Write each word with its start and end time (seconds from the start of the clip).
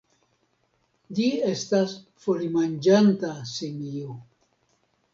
Ĝi 1.19 1.27
estas 1.51 1.95
folimanĝanta 2.25 3.33
simio. 3.55 4.21